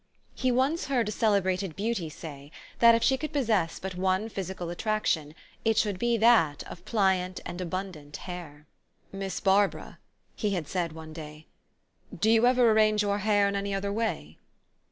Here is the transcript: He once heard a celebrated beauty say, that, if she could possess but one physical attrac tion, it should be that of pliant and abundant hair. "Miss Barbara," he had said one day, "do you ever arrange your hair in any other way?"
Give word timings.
He 0.33 0.51
once 0.51 0.87
heard 0.87 1.07
a 1.07 1.11
celebrated 1.11 1.75
beauty 1.75 2.09
say, 2.09 2.51
that, 2.79 2.95
if 2.95 3.03
she 3.03 3.17
could 3.17 3.31
possess 3.31 3.77
but 3.77 3.93
one 3.93 4.29
physical 4.29 4.69
attrac 4.69 5.05
tion, 5.05 5.35
it 5.63 5.77
should 5.77 5.99
be 5.99 6.17
that 6.17 6.63
of 6.63 6.83
pliant 6.85 7.39
and 7.45 7.61
abundant 7.61 8.17
hair. 8.25 8.65
"Miss 9.11 9.39
Barbara," 9.39 9.99
he 10.35 10.55
had 10.55 10.67
said 10.67 10.93
one 10.93 11.13
day, 11.13 11.45
"do 12.19 12.31
you 12.31 12.47
ever 12.47 12.71
arrange 12.71 13.03
your 13.03 13.19
hair 13.19 13.47
in 13.47 13.55
any 13.55 13.75
other 13.75 13.93
way?" 13.93 14.39